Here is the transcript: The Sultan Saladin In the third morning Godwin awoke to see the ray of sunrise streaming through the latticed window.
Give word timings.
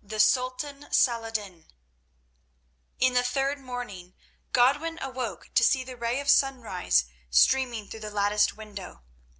The 0.00 0.20
Sultan 0.20 0.86
Saladin 0.92 1.66
In 3.00 3.14
the 3.14 3.24
third 3.24 3.58
morning 3.58 4.14
Godwin 4.52 4.96
awoke 5.02 5.50
to 5.56 5.64
see 5.64 5.82
the 5.82 5.96
ray 5.96 6.20
of 6.20 6.30
sunrise 6.30 7.06
streaming 7.30 7.88
through 7.88 7.98
the 7.98 8.10
latticed 8.12 8.52
window. 8.56 9.02